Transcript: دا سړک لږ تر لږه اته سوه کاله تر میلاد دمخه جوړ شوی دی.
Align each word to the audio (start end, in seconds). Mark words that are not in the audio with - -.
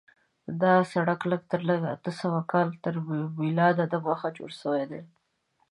دا 0.61 0.75
سړک 0.93 1.21
لږ 1.31 1.41
تر 1.51 1.61
لږه 1.69 1.89
اته 1.95 2.11
سوه 2.21 2.39
کاله 2.51 2.75
تر 2.85 2.93
میلاد 3.39 3.75
دمخه 3.93 4.29
جوړ 4.37 4.51
شوی 4.61 4.83
دی. 4.91 5.01